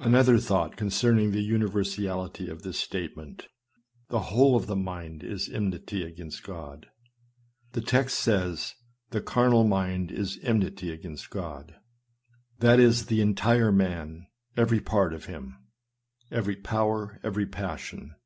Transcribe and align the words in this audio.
Another 0.00 0.38
thought 0.38 0.74
concerning 0.76 1.30
the 1.30 1.44
universality 1.44 2.48
of 2.48 2.62
this 2.62 2.76
statement. 2.80 3.46
The 4.08 4.22
whole 4.34 4.56
of 4.56 4.66
the 4.66 4.74
mind 4.74 5.22
is 5.22 5.48
enmity 5.48 6.02
against 6.02 6.42
God. 6.42 6.88
The 7.70 7.80
text 7.80 8.18
says," 8.18 8.74
The 9.12 9.20
carnal 9.20 9.62
mind 9.62 10.10
is 10.10 10.40
enmity 10.42 10.90
against 10.90 11.30
God." 11.30 11.76
That 12.58 12.80
is, 12.80 13.06
the 13.06 13.20
entire 13.20 13.70
man, 13.70 14.26
every 14.56 14.80
part 14.80 15.14
of 15.14 15.26
him— 15.26 15.56
every 16.32 16.56
power, 16.56 17.20
every 17.22 17.46
passion. 17.46 18.16